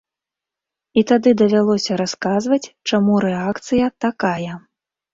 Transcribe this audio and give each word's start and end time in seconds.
І 1.01 1.03
тады 1.11 1.29
давялося 1.43 1.99
расказваць, 2.03 2.61
чаму 2.91 3.23
рэакцыя 3.29 3.95
такая. 4.11 4.53